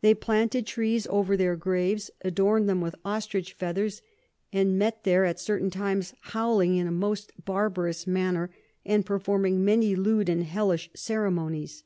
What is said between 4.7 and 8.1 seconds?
met there at certain times, howling in a most barbarous